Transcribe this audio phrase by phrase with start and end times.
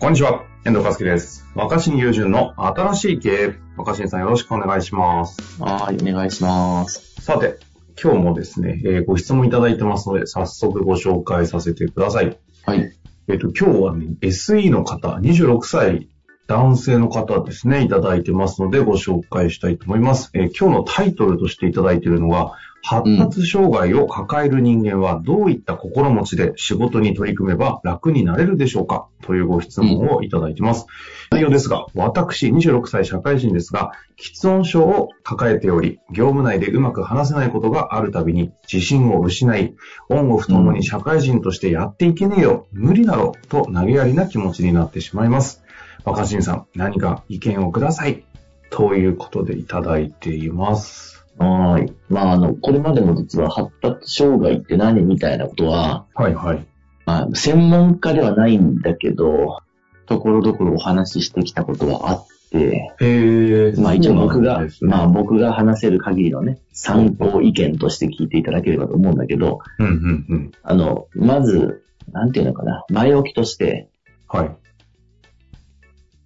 [0.00, 1.46] こんにちは、遠藤和樹です。
[1.54, 3.54] 若新友人の新しい経営。
[3.76, 5.62] 若新さんよろしくお願いします。
[5.62, 7.22] はい、お願いします。
[7.22, 7.58] さて、
[8.00, 12.36] 今日もですね、えーご質問いただいてますので、早速ご紹介させてください。
[12.66, 12.92] はい。
[13.28, 16.08] えっ、と、今日はね、SE の方、26歳
[16.48, 20.30] 男性の方ですね、いただいてますので、ご紹介したいと思います。
[20.34, 22.54] えー今日のタイトルとしていただいているのは、
[22.86, 29.06] 発達障害を抱える人間はどういった心持ちで仕事に取り組めば楽になれるでしょうか？
[29.22, 30.84] というご質問をいただいてます。
[31.30, 39.74] 内容ですが、私26歳社会人ですが、喫音症を抱えており、業務内でうまく話せないことがあるたびに自信を失い、
[40.10, 45.64] オンオフともに社会人としてやっていけねえよ、無理だろ、と投げやりな気持ちになってしまいます。
[46.04, 48.24] 若新さん、何か意見をください。
[48.68, 51.13] ということでいただいています。
[51.38, 51.92] はい。
[52.08, 56.66] まあ、あの、これまでも実は発達障害って何みたいなことは、はいはい。
[57.06, 59.58] まあ、専門家ではないんだけど、
[60.06, 63.72] ところどころお話ししてきたことはあって、へえ。
[63.76, 70.52] まあ一応僕が、ねまあ僕が話せる限りのね、参考意見として聞いていただければと思うんだけど、うんうんうん。
[70.62, 73.88] あの、まず、なんていうのかな、前置きとして、
[74.28, 74.56] はい。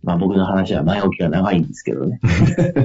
[0.02, 2.20] まあ僕の話は前置きが長いんですけどね、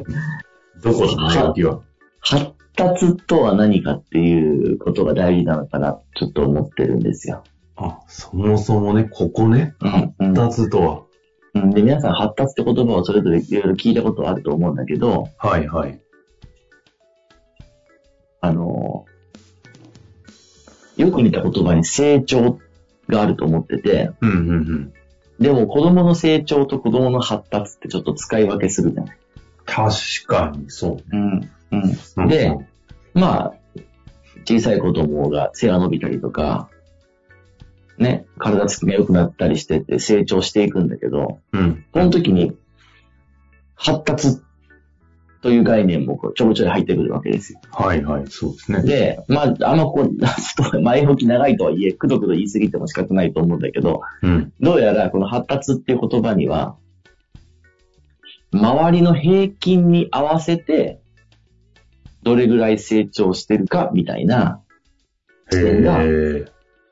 [0.84, 1.82] どこの前置きは？
[2.24, 7.44] 発達とは何かっていうことが大事なのかな、ちょっと思ってるんですよ。
[7.76, 11.04] あ、そもそもね、ここね、発達とは。
[11.54, 16.00] うんで、皆さん発達って言葉をそれぞれいろいろ聞いたことはあると思うんだけど、はいはい。
[18.42, 19.06] あの、
[20.98, 22.60] よく似た言葉に成長
[23.08, 24.94] があると思ってて、うんうんうん。
[25.40, 29.18] でも子供の成長と子供の発達ってちょっと使い分けするじゃない。
[29.74, 30.98] 確かにそう。
[31.12, 31.34] うん。
[31.40, 31.50] う
[32.18, 32.28] うんん。
[32.28, 32.56] で、
[33.14, 33.54] まあ、
[34.46, 36.70] 小さい子供が背が伸びたりとか、
[37.98, 41.86] ね、体つきが良くなったりしてって成長していくんだけど、うん。
[41.92, 42.56] この時に、
[43.76, 44.42] 発達
[45.42, 47.60] という概念もちょろちょろ入ってくるわけですよ。
[47.72, 48.84] はいはい、そうですね。
[48.84, 54.54] で、まあ、あんまこう、ちょっと前置き長いとはいえ、くどくど言い過ぎても仕方ないと思うんだけど、うん。
[54.62, 56.78] どうやらこの発達っていう言葉には、
[58.54, 61.02] 周りの平均に合わせて、
[62.24, 64.62] どれぐらい成長してるかみたいな
[65.52, 66.46] へ視点がえ。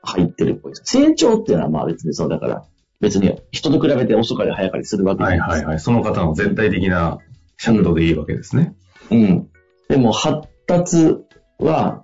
[0.04, 0.82] 入ってるっぽいです。
[0.86, 2.66] 成長っていうのはまあ別にそうだから、
[3.00, 5.80] 別に人と比べて遅かれ早かれするわけじゃないですはいはいはい。
[5.80, 7.20] その方の全体的な
[7.58, 8.76] 尺度でいいわけですね。
[9.12, 9.50] うん。
[9.90, 11.18] でも発達
[11.60, 12.04] は、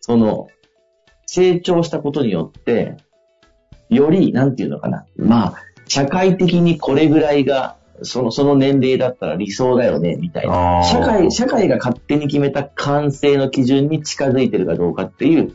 [0.00, 0.48] その、
[1.26, 2.96] 成長したことによって、
[3.88, 5.06] より、なんていうのかな。
[5.16, 5.54] まあ、
[5.88, 10.84] 社会的にこれぐらいが、その、その年齢だったら理想だよね、みたいな。
[10.84, 15.52] 社会、社会が勝手に決めた完成の基準に近づいてるかどうかっていう、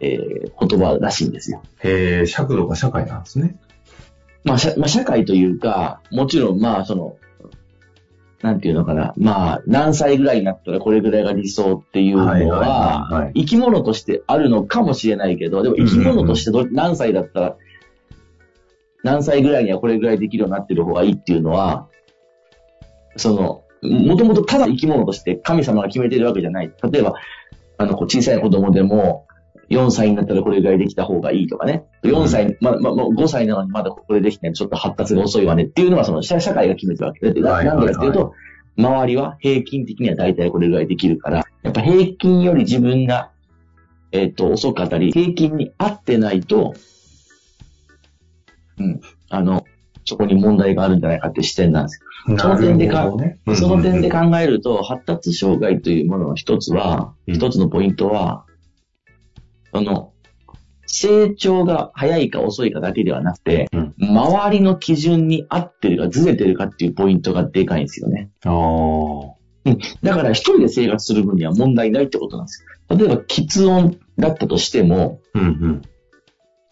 [0.00, 1.62] えー言葉らしいんですよ。
[1.80, 3.56] へえ、尺度が社会なんですね。
[4.44, 7.16] まあ、社まあ、社会というか、もちろん、まあ、その、
[8.42, 9.14] なんていうのかな。
[9.16, 17.56] まあ、何歳ぐらいになったらこれぐらいが理想っていうのは、生き物としてあるのかもしれないけど、でも生き物としてど何歳だったら、
[19.02, 21.88] 何歳ぐらいにはこれぐらいできるようになってる方がいいっていうのは、
[23.16, 26.72] その、もともとただ生き物として神様が決めてるわけじゃない。
[26.90, 27.14] 例えば、
[27.78, 29.26] あの、小さい子供でも、
[29.70, 31.84] 4歳になったらこれぐらいできた方がいいとかね。
[32.04, 37.40] 4歳、まあ、まあ、まあ5歳なのにまだこれできてちょっと発達が遅いわねっていうのはその社社会が決めてるわけで。
[37.40, 38.32] なんでかっていうと、
[38.76, 43.30] 周りは平均的には大体これぐらいできるから、やっぱ平均より自分が、
[44.12, 46.74] えっ、と、遅かったり、平均に合ってないと、
[48.82, 49.00] うん、
[49.30, 49.64] あの、
[50.04, 58.44] そこに問題があるんじゃないかって視点なんですよその点でかねその点でうん考えると、発達障害というものの一つは、うん一つのポイントは、
[59.72, 60.12] その、
[60.86, 68.30] 成長が早いか遅いかだけではなくて、うん周りの基準に合ってるかずれてるかっていうポイントがでかいんですよね。
[68.44, 69.42] ああ。
[70.02, 72.96] だから一人で生活する分には問題ないってことなんですよ。
[72.96, 75.82] 例えば、喫音だったとしても、うんうん。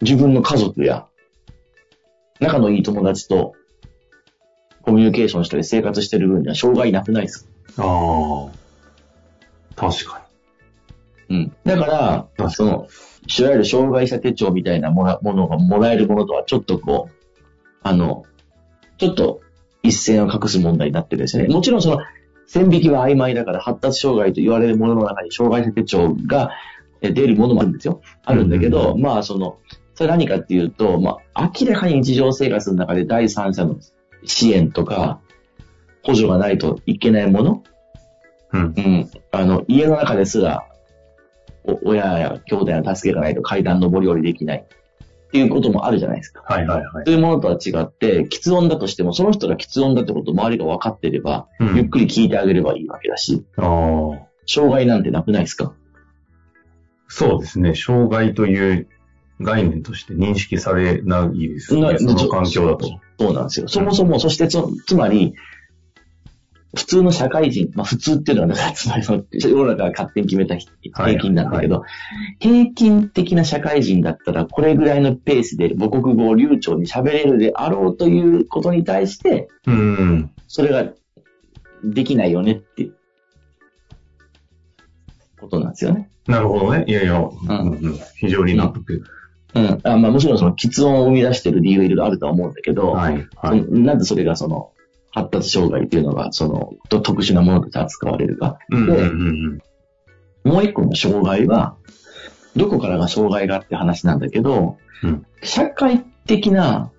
[0.01, 1.07] 自分の家族や、
[2.41, 3.53] 仲のいい友達と
[4.81, 7.45] コミュニケーションしたり生活してる分には障害なくないです
[7.77, 7.83] か？
[7.83, 8.49] ああ。
[9.75, 10.25] 確か
[11.29, 11.55] うん。
[11.63, 12.87] だから、その、
[13.39, 17.13] いわゆる障害者手帳みたいなものがもらえるものとはちょっとこう、
[17.83, 18.25] あの、
[18.97, 19.39] ちょっと
[19.83, 21.53] 異一線を隠す問題になってるんですよね。
[21.53, 21.99] もちろんその、
[22.47, 26.51] 線引きは曖昧だから、発達障害と言われるものの中に障害者手帳が
[27.01, 28.01] え出るものもあるんですよ。
[28.25, 29.57] あるんだけど、まあその、
[29.93, 33.77] それ何かっていうと、まあ明らかに日常生活の中で第三者の
[34.23, 35.19] 支援とか、
[36.03, 37.63] 補助がないといけないもの、
[38.53, 38.73] うん。
[38.75, 39.09] うん。
[39.31, 40.67] あの、家の中ですら、
[41.63, 46.43] お親や兄弟の助けがないと階段上り下りできないっていうこともあるじゃないですか。
[46.47, 47.05] はいはいはい。
[47.05, 54.27] そういうものとは違って、喫音だとしても、その人が喫音だってことを周りが分かっていれば、うんゆっくり聞いてあげればいいわけだし、ああ。
[54.47, 55.73] 障害なんてなくないですか？
[57.07, 57.75] そうですね。
[57.75, 58.87] 障害という
[59.41, 61.97] 概念として認識されないですよね。
[61.97, 62.99] その環境だと。
[63.19, 63.67] そうなんですよ。
[63.67, 64.57] そもそも、そしてつ、
[64.87, 65.33] つまり、
[66.73, 71.83] 普通の社会人、まあ普通っていうのは、ね、 つまりその世の中が勝手に決めた平均なんだけど、
[72.39, 80.31] 平均的な社会人だったら、これぐらいのペースで母国語を流暢に喋れるであろうということに対して、うん。
[80.47, 80.93] それが
[81.83, 82.95] できないよねっていう
[85.39, 86.09] ことなんですよね。
[86.27, 86.85] なるほどね。
[86.87, 88.93] いやいや、うんうん、非常に納得。
[88.93, 89.03] うん。
[89.53, 93.27] あまあもちろんその喫音を生み出している理由いろいろあるとは思うんだけど、はい。
[93.35, 93.63] はい。
[93.69, 94.71] なんでそれがその、
[95.11, 98.57] 発達障害っていうのが、その、と特殊なものとして扱われるか。
[98.69, 99.61] うんうんで、うん
[100.43, 101.75] もう一個の障害は、
[102.55, 106.91] どこからが障害がって話なんだけど、うん社会的な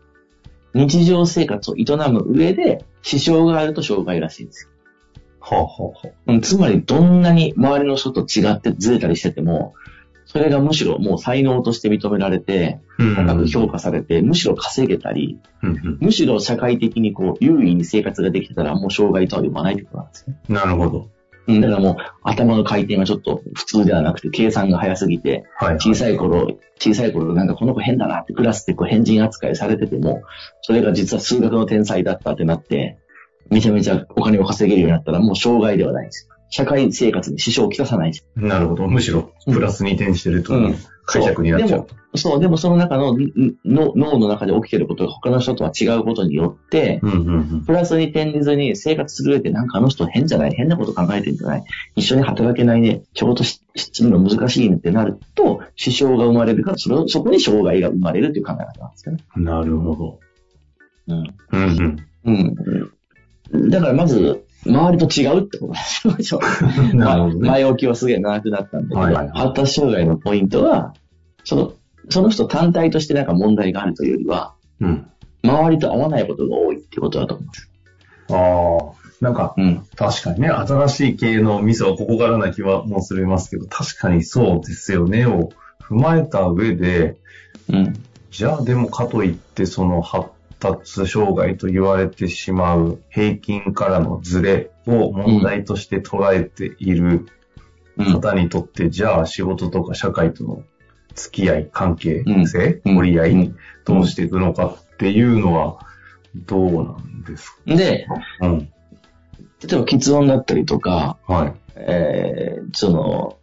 [0.75, 4.71] 日常生活を営む上で支障があると障害らしいんですよ。
[5.41, 9.75] はあ、はあはあ、うんつまり、どんなに周りの人と違ってずれたりしてても、
[10.33, 12.81] それがむしろもう才能として認められて、
[13.53, 20.41] 評価されて、むしろ稼げたり、うんむしろ社会的にこう、優位に生活ができてたら、もう障害とは呼ばないってことなんですね。
[20.49, 20.55] うん。
[20.55, 21.11] なるほど。
[21.49, 25.75] うんだからもう、頭の回転がちょっと普通ではなくて、計算が早すぎて、はい。
[25.75, 30.23] 小さい頃、小さい頃なんかこの子変だなってクラスでこう変人扱いされてても、
[30.63, 32.97] それが実は数学の天才だったってなって、
[33.51, 36.32] めちゃめちゃお金を稼げるようになったらもう障害ではないんですよ。
[36.53, 38.13] 社会生活に支障をきたさない。
[38.37, 38.87] なるほど。
[38.87, 40.77] むしろ、プラスに転してるという
[41.07, 42.19] 解釈になっちゃうと。
[42.19, 43.33] そう、でもその中のん
[43.65, 47.65] の脳の中で起きてることが他の人とは違うことによって、うんうんうん。
[47.65, 50.51] プラスに転じずに生活する上でなんかあの人変じゃない？
[50.53, 51.65] 変なこと考えてんじゃない？
[51.97, 53.03] 一緒に働けないね？
[53.15, 59.25] 仕事しするの難しいねってなると、支障が生まれるから、それそこに障害が生まれるという考え方なんですよね。
[59.37, 60.21] なるほど。
[61.09, 61.35] うん。
[62.27, 62.57] うん
[63.55, 63.71] うん。
[63.71, 66.41] だからまず、周りと違うってことですよ。
[66.93, 66.99] うん。
[66.99, 67.49] なるほどね。
[67.49, 70.95] 前置きはすげえ長くなったんだけど、はいはいはい発達障害のポイントは、
[71.45, 71.73] その、
[72.09, 75.07] その人単体としてなんか問題があるというよりは、うん。
[75.45, 77.71] 周りと合わないことが多いってことだと思います。
[78.31, 79.03] ああ。
[79.23, 79.83] なんか、うん。
[79.95, 85.51] 確かにね、新しい系のミスはここからな気はもうするますけど、確かにそうですよねを
[85.81, 87.17] 踏まえた上で、
[87.69, 87.95] うん。
[88.33, 90.31] じゃあでもかといってその発
[90.63, 97.27] 達障害と言われてしまう平均からのズレを問題として捉えている
[97.99, 98.13] うん。
[98.13, 100.63] 方にとって、じゃあ仕事とか社会との
[101.15, 105.87] 付き合い、関係性、うん折り合い、うんどうしていくのかっていうのは
[106.35, 107.75] どうなんですか？
[107.75, 108.07] で、
[108.41, 108.59] うん。
[108.59, 108.67] 例
[109.73, 111.55] えば喫音だったりとか、はい。
[111.75, 113.39] えー、その、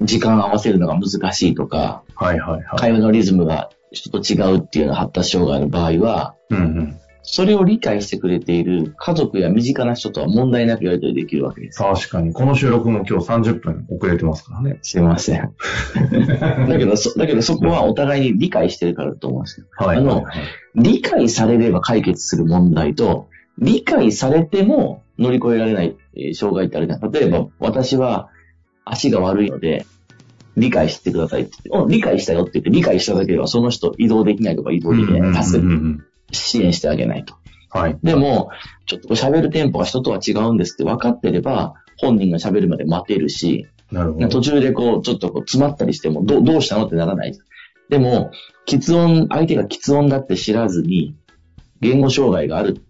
[0.00, 2.78] 時間合わせるのが難しいとか、はいはいはい。
[2.78, 6.98] 会話のリズムが人と違うっていうような発達障害の場合は、うんうん。
[7.24, 11.78] それを理解してくれている家族や身近な人とは問題なくやり取りできるわけです。
[11.78, 12.32] 確かに。
[12.32, 14.78] この収録も今日30分遅れてますからね。
[14.82, 15.54] すいません。
[16.68, 19.66] だけど、そ、だけどそこはお互いに理解してるからだと思うんですよ。
[19.76, 19.98] はい。
[19.98, 20.34] あのはい
[20.74, 27.10] 理解されれば解決する問題と、理解されても乗り越えられないえー障害ってあるじゃん。
[27.12, 28.30] 例えば、私は
[28.84, 29.84] 足が悪いので、
[30.56, 35.44] 理解してくださいって言って、うん理解したよって言って、理解しただけではその人移動できないとか移動できない。
[35.44, 35.66] 助け
[36.32, 37.34] 支援してあげないと。
[37.70, 37.98] はい。
[38.02, 38.50] でも、
[38.86, 44.28] ちょっと喋るテンポが人とは違うんですって分かってれば、本人が喋るまで待てるし、なるほど。
[44.28, 47.38] 途中でこう、ちょっとこう詰まったりしても、どうどうしたのってならない。
[47.88, 48.30] でも、
[48.66, 51.14] 喫音、相手が喫音だって知らずに、
[51.80, 52.82] 言語障害がある、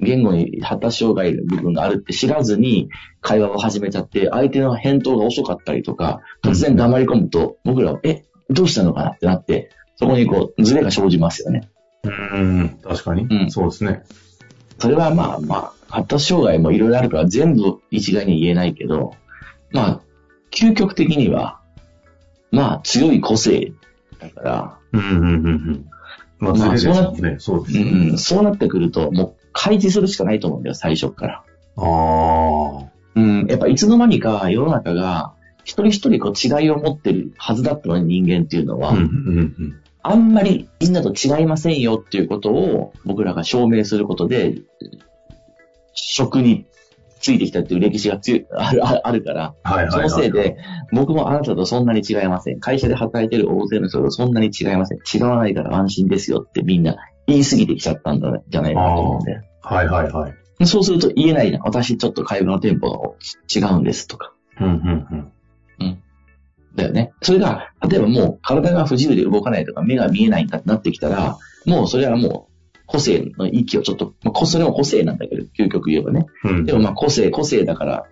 [0.00, 2.88] 言語に発達障害の部分があるって知らずに
[3.20, 11.68] 会話を始めちゃって、相手の返答が遅かったりとか、突然黙り込むと、僕らは、え、どうしたのかなってなって、そこにこう、ズレが生じますよね。
[12.04, 13.22] うん、確かに。
[13.22, 14.02] うんそうですね。
[14.78, 19.14] それはまあまあ、発達障害もいろいろあるから全部一概に言えないけど、
[19.72, 20.00] まあ、
[20.52, 21.60] 究極的には、
[22.50, 23.72] まあ強い個性
[24.20, 25.86] だから、うん、うん、うん、うん。
[26.38, 26.56] まあ。
[26.56, 26.92] そうですう
[27.72, 27.90] ね。
[27.90, 31.44] んうん、そうなってくると、もう開示するしかないと思うんだよ、最初から。
[31.76, 32.88] ああ。
[33.16, 35.32] うん、やっぱいつの間にか世の中が、
[35.64, 39.80] 一人一人こう違いを持ってるはずだったのに人間っていうのは、うん、うん、うん。
[40.04, 44.54] あんまりみんなと違いませんよっていうことを僕らが証明することで、
[45.92, 46.64] 職に
[47.20, 50.10] ついてきたっていう歴史が強い、ある、あるから、はいはいはい。
[50.10, 50.56] そのせいで、
[50.92, 52.60] 僕もあなたとそんなに違いません。
[52.60, 54.98] 会社で働いてる大勢の人とそんなに違いません。
[55.14, 56.96] 違わないから安心ですよってみんな
[57.26, 59.40] 言い過ぎてきちゃったんだじゃないかなと思うんで。
[59.62, 60.66] はいはいはい。
[60.66, 61.60] そうすると言えないな。
[61.62, 63.10] 私ちょっと会話のテンポが
[63.54, 64.32] 違うんですとか。
[64.60, 65.32] うんうんうん。
[66.78, 67.12] だよね。
[67.22, 72.57] それが、例えばもう体が不自由で動かないとか目が見えないんだってなってきたら、もうそれはもう
[72.88, 76.26] 個性の域をちょっと、まあ、こそれも個性なんだけど、究極言えばね。
[76.42, 78.06] うんでもまあ個性、個性だから、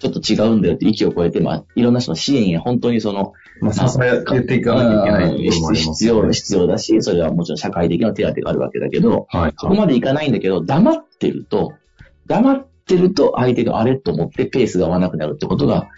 [0.00, 6.30] ちょっと違うんだよって域を超えて、まあいろんな人の支援や本当にその、まあ、支えていかなきゃいけないところもあります必要。
[6.30, 9.52] 必要だし、それはもちろん社会的な手当があるわけだけど、はい。
[9.56, 11.74] そこまでいかないんだけど、黙ってると、
[12.26, 15.88] 黙ってると相手があれと思ってペースが合わなくなるってことが、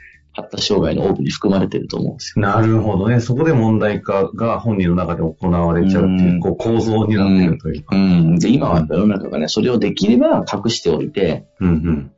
[0.43, 2.43] 発達障害の多くに含まれてると思うんですよ。
[2.43, 3.21] なるほどね。
[3.21, 7.97] そこで問題化が本人の中で行われちゃうっていうう、んこう構造になってるというか。
[7.97, 8.39] うん。
[8.39, 12.13] で、今は世の中がね、それをできれば隠しておいて、うんうん。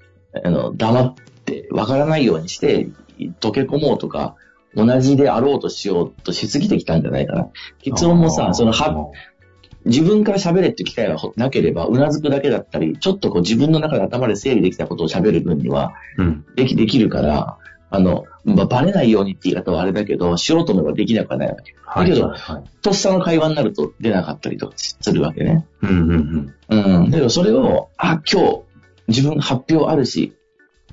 [0.45, 1.14] あの、黙っ
[1.45, 2.88] て、わからないようにして、
[3.41, 4.37] 溶け込もうとか、
[4.75, 7.49] 同じであろうとしようとしすぎてきたんじゃないかな。
[7.83, 9.11] 結音もさ、その、は、
[9.85, 16.45] 自分から喋れって機会がなければ、うなずくだけだったり、ちょっとこう自分の中で頭で整理できたことを喋る分には、うん。
[16.57, 17.59] でき、できるから、
[17.95, 21.75] あの、まあ、バレないようにって言い方はあれだけど、しようと思えばできなくはないわけ。
[21.85, 22.09] はい。
[22.09, 25.67] だけどはいはいとっさの会話になると出なかったりとかするわけね。
[25.83, 27.11] うんうんうん。
[27.11, 28.63] だけどそれを、あ、今日、
[29.09, 30.35] 自分発表あるし、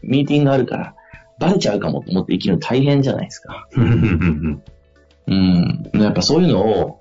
[0.03, 0.95] ミーティングあるから、
[1.39, 3.69] バレちゃうかもと思って生きるの大変じゃないですか。
[3.71, 3.83] うん。
[3.83, 4.61] うんうん
[5.27, 6.01] うんうん。
[6.01, 6.99] やっぱそういうのを、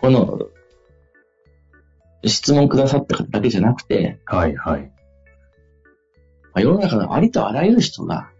[0.00, 0.40] この、
[2.24, 4.80] 質問くださった方だけじゃなくて、はいはい。
[4.82, 4.90] ま
[6.54, 8.30] あ世の中のありとあらゆる人が、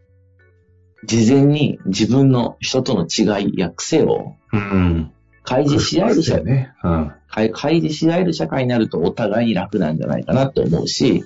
[1.04, 5.12] 事前に自分の人との違いや癖をうん。
[5.42, 6.72] 開示し合える社よね。
[6.82, 7.12] うん。
[7.28, 11.24] 開開示し合える社会になるとお互いに楽なんじゃないかなと思うし、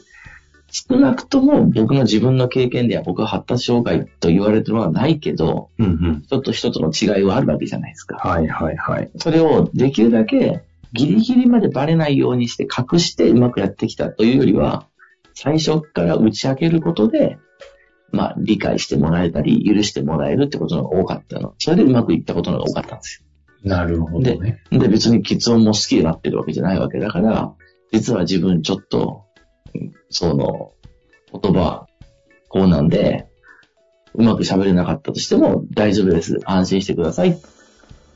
[0.70, 6.22] 少なくとも僕の自分の経験では僕は発達障害と言われてるものはないけど、うんうん。
[6.22, 8.16] 人と人との違いはあるわけじゃないですか。
[8.16, 9.10] はいはいはい。
[9.16, 10.62] それをできるだけ
[10.92, 14.86] ギリギリまでバレないようにして隠してうまくやってきたというよりは、
[15.34, 17.38] 最初から打ち明けることで、
[18.12, 21.54] まあ理解してもらえたり、許してもらえるってことのが多かったの。
[21.58, 23.24] それでうまくいったことのが多かったんです
[23.62, 24.60] なるほどね。
[24.70, 24.78] よ。
[24.78, 27.52] で、別に喫音も好きになってるわけじゃないわけだから、
[27.92, 29.24] 実は自分ちょっと、
[29.74, 30.72] うんその、
[31.32, 31.86] 言葉、
[32.48, 33.28] こうなんで、
[34.14, 36.38] うまく喋れなかったとしても大丈夫です。
[36.44, 37.38] 安心してください。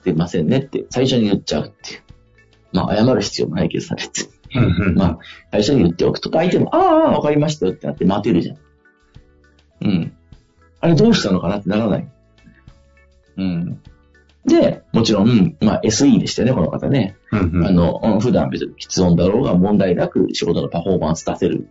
[0.02, 2.02] すいませんねって最初に言っちゃうっていう。
[2.72, 4.94] まあ、謝る必要もないけどさ、別に。
[4.96, 5.18] まあ、
[5.52, 8.56] 最初に言っておくと、相手も、ああ、わかりましたよってなって待てるじゃん。
[9.84, 10.12] うん。
[10.80, 12.08] あれどうしたのかなってならない？
[13.36, 13.80] うん。
[14.44, 17.16] で、もちろん、まあ SE でしたよね、この方ね。
[17.32, 17.66] うんうん。
[17.66, 21.68] あの、うん普段別に喫音だろうが問題なく仕事のパフォーマンス出せる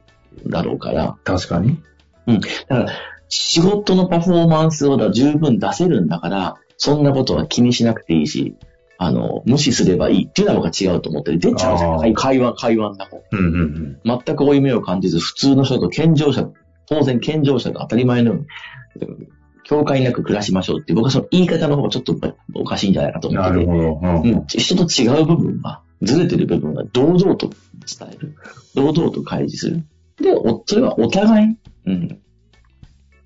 [0.47, 1.17] だろうから。
[1.23, 1.77] 確かに。
[2.25, 2.39] だ
[2.77, 2.87] から、
[3.29, 8.55] 仕事のパフォーマンスをだ十分出せるんだから、そんなことは気にしなくていいし、
[8.97, 11.39] あの、無視すればいいっていうのが違うと思ってる。
[11.39, 11.99] 出ちゃうじゃん。
[11.99, 13.23] 会会話、会話の中で。
[13.31, 14.21] うんうんうん。
[14.25, 16.49] 全く負い目を感じず、普通の人と健常者、
[16.87, 19.27] 当然健常者が当たり前のように、
[19.63, 22.15] 境界なく暮らしましょうって僕はその言い方の方がちょっと
[22.53, 23.55] おかしいんじゃないかと思ってて。
[23.55, 23.99] なるほど。
[24.01, 28.35] うんうん、人と違う部分が、ずれてる部分が堂々と伝える。
[28.75, 29.85] 堂々と開示する。
[30.21, 32.21] で、おそれはお互い、うん、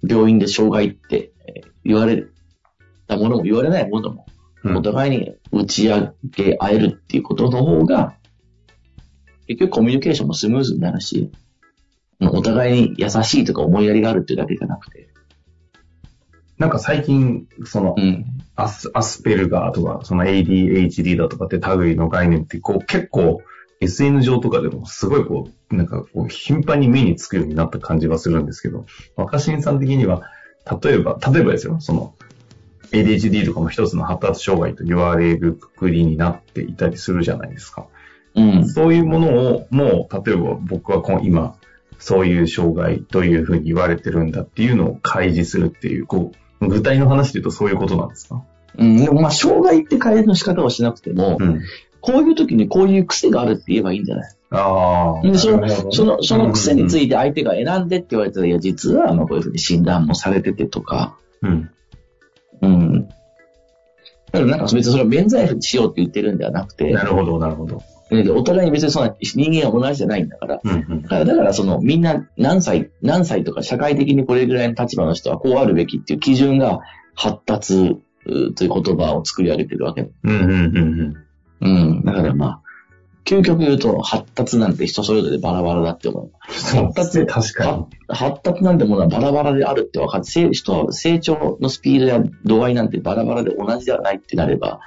[0.08, 2.26] 病院で障害ってえー言われ
[3.08, 4.26] たものも言われないものも、
[4.64, 8.18] うんお互いに打ち上げ合えるっていうことの方が、
[9.48, 11.32] 結局コミュニケーションもスムーズになるし、
[12.20, 15.10] お互いに優しいとか思いやりがあるっていうだけじゃなくて、
[16.58, 23.42] なんか最近、そのう、ん、アスアスペルガーとか、その ADHD だとかって類の概念って、こう結構
[23.82, 30.24] SN 上とかでもすごいこう、なんかこう頻繁に目につくようになった感じがするんですけど、若新さん的には、
[30.84, 32.16] 例えば、例えばですよ、その
[32.92, 37.86] ADHD とかも一つの発達障害と言われるくくりになっていたりするじゃないですか。
[38.36, 41.56] うん、そういうものを、もう、例えば僕は今、
[42.00, 48.44] そういう障害というふうに言われてるんだっていうのを開示するっていう、こう、具体の話で言うとそういうことなんですか？
[48.77, 51.62] うん、でもまあ、障害って改善の仕方をしなくても、うん。
[52.00, 54.36] こういう時にこういう癖があるって言えばいいんじゃない？
[54.51, 55.22] ああ。
[55.24, 61.48] でその、その、その癖についいて相手が選んでって言われたら、いや、実は、まあ、こういうふうに診断もされててとか、て。
[61.48, 61.72] うん。
[62.62, 63.08] うん。
[63.08, 63.13] だ
[64.34, 67.82] からなんか別にそれは免罪符にしようって言ってるんではなくて、なるほど、なるほど。
[68.10, 76.80] でお互いに別にそんな人間は同じじゃないんだから、うんうんだから、だからそのみんな何歳、何歳とか社会的にこれぐらいの立場の人はこうあるべきっていう基準が
[77.16, 80.02] 発達うという言葉を作り上げてるわけ。
[80.02, 81.28] うんうんうん
[81.60, 82.04] うん。
[82.04, 82.62] だからまあ、
[83.26, 86.54] 究極言うと、発達なんて人それぞれバラバラだって思う。
[86.54, 87.86] そうですね、確かに。
[88.08, 94.80] 発達なんてものはバラバラであるって分かって、人は成長のスピードや度合いなんてバラバラで同じではないってなれば、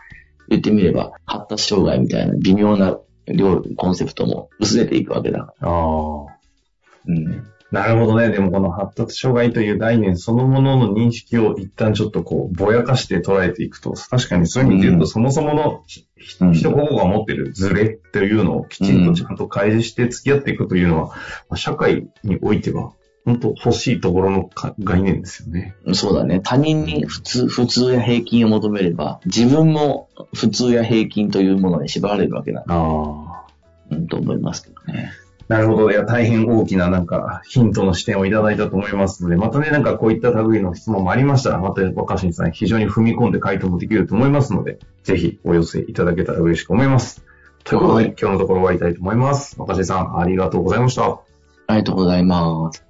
[0.48, 2.98] 言ってみれば、発達障害みたいな微妙な
[3.34, 5.68] 両コンセプトも薄れていくわけだから。
[5.68, 6.36] ああ。
[7.06, 7.46] うん。
[7.70, 8.30] なるほどね。
[8.30, 16.04] でもこの発達障害という概念そのものの認識を一旦ちょっとこう、ぼやかして捉えていくと、確かにそういう意味で言うと、うんそもそものひ
[16.40, 21.14] うん人個々が持ってるズレっていうのをきちんとちゃんと開示して付き合っていくというのは、ま
[21.50, 22.92] あ社会においては、
[23.30, 25.74] 本当欲しいところのか概念ですよね。
[25.92, 26.40] そうだね。
[26.42, 33.46] 他人に普通、普通や平均を求めれば、自分も普通や平均というものに縛られるわけだ、ああ。
[33.90, 35.12] うん、と思いますけどね。
[35.48, 35.90] なるほど。
[35.90, 47.24] いや、大変大きななんかヒントの視点をいただいたと思いますので、またね、なんかこういった類の質問もありましたら、また若新さん非常に踏み込んで回答もできると思いますので、ぜひお寄せいただけたら嬉しく思います。
[47.64, 49.56] ということで、はい今日のところ終わりたいと思います。
[49.58, 51.20] 若新さん、ありがとうございました。
[51.66, 52.89] ありがとうございます。